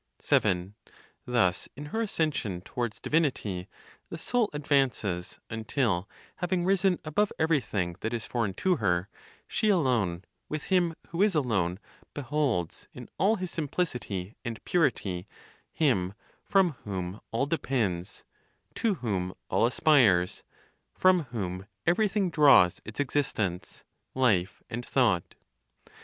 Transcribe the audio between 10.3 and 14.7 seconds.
with Him who is alone, beholds, in all His simplicity and